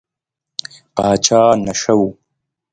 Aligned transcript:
پاچا 0.95 1.41
نشه 1.65 1.93
و. 1.99 1.99